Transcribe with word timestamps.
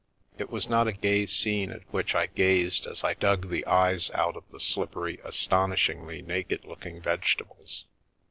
It 0.39 0.49
was 0.49 0.67
not 0.67 0.87
a 0.87 0.93
gay 0.93 1.27
scene 1.27 1.69
at 1.71 1.83
which 1.93 2.15
I 2.15 2.25
gazed 2.25 2.87
as 2.87 3.03
1 3.03 3.17
dug 3.19 3.51
the 3.51 3.63
"eyes" 3.67 4.09
out 4.15 4.35
of 4.35 4.45
the 4.49 4.59
slippery, 4.59 5.17
astonishinglj 5.17 6.25
naked 6.25 6.65
looking 6.65 6.99
vegetables. 7.03 7.85